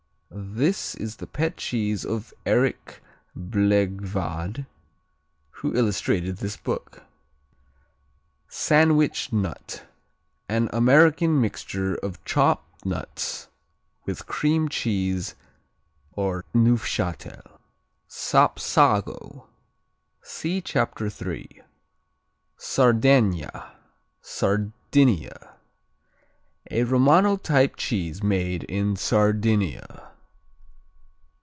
This 0.33 0.95
is 0.95 1.17
the 1.17 1.27
pet 1.27 1.57
cheese 1.57 2.05
of 2.05 2.33
Erik 2.45 3.01
Blegvad 3.37 4.65
who 5.57 5.75
illustrated 5.75 6.37
this 6.37 6.55
book. 6.55 7.03
Sandwich 8.47 9.33
Nut 9.33 9.85
An 10.47 10.69
American 10.71 11.41
mixture 11.41 11.95
of 11.95 12.23
chopped 12.23 12.85
nuts 12.85 13.49
with 14.05 14.25
Cream 14.25 14.69
cheese 14.69 15.35
or 16.13 16.45
Neufchâtel. 16.55 17.59
Sapsago 18.07 19.47
see 20.23 20.61
Chapter 20.61 21.09
3. 21.09 21.61
Sardegna 22.57 23.73
Sardinia 24.21 25.55
A 26.71 26.83
Romano 26.85 27.35
type 27.35 27.77
made 28.23 28.63
in 28.63 28.95
Sardinia. 28.95 30.07